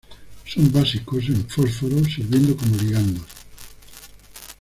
Son 0.47 0.71
básicos 0.71 1.27
en 1.29 1.47
fósforo, 1.47 2.03
sirviendo 2.05 2.57
como 2.57 2.75
ligandos. 2.77 3.23